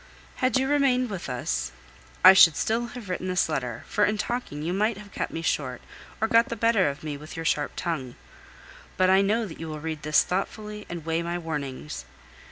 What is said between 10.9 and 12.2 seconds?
weigh my warnings.